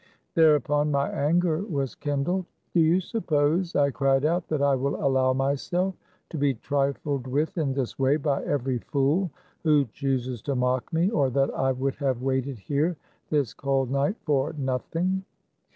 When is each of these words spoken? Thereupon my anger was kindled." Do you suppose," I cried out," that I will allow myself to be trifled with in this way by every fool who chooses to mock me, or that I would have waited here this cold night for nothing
Thereupon 0.33 0.89
my 0.89 1.11
anger 1.11 1.59
was 1.59 1.93
kindled." 1.93 2.47
Do 2.73 2.79
you 2.79 2.99
suppose," 3.01 3.75
I 3.75 3.91
cried 3.91 4.25
out," 4.25 4.47
that 4.47 4.59
I 4.63 4.73
will 4.73 4.95
allow 4.95 5.31
myself 5.33 5.93
to 6.31 6.39
be 6.39 6.55
trifled 6.55 7.27
with 7.27 7.55
in 7.59 7.71
this 7.75 7.99
way 7.99 8.17
by 8.17 8.43
every 8.43 8.79
fool 8.79 9.29
who 9.61 9.85
chooses 9.91 10.41
to 10.41 10.55
mock 10.55 10.91
me, 10.91 11.11
or 11.11 11.29
that 11.29 11.53
I 11.53 11.71
would 11.71 11.93
have 11.97 12.23
waited 12.23 12.57
here 12.57 12.97
this 13.29 13.53
cold 13.53 13.91
night 13.91 14.15
for 14.25 14.53
nothing 14.57 15.23